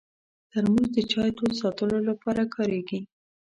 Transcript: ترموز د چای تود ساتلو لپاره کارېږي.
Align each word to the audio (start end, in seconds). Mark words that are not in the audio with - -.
ترموز 0.51 0.87
د 0.95 0.97
چای 1.11 1.29
تود 1.37 1.51
ساتلو 1.61 1.97
لپاره 2.09 2.43
کارېږي. 2.55 2.99